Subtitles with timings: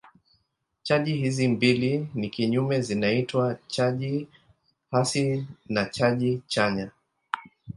[0.83, 4.27] Chaji hizi mbili ni kinyume zinaitwa chaji
[4.91, 6.91] hasi na chaji chanya.